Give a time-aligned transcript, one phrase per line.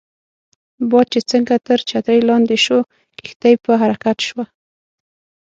[0.89, 2.79] باد چې څنګه تر چترۍ لاندې شو،
[3.23, 4.45] کښتۍ په حرکت شوه.